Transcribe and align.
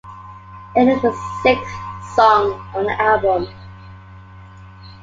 It 0.75 0.87
is 0.87 0.99
the 1.03 1.13
sixth 1.43 1.75
song 2.15 2.53
on 2.73 2.85
the 2.85 2.99
album. 2.99 3.47